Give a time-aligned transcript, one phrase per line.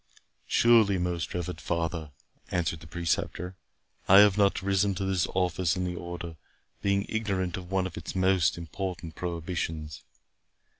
[0.47, 2.09] '"51 "Surely, most reverend father,"
[2.49, 3.55] answered the Preceptor,
[4.07, 6.37] "I have not risen to this office in the Order,
[6.81, 10.01] being ignorant of one of its most important prohibitions."